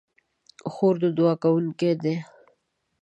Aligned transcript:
خور 0.73 0.95
د 1.01 1.03
دعا 1.17 1.33
کوونکې 1.43 1.91
ده. 2.03 2.15